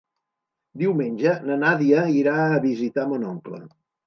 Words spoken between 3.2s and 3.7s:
oncle.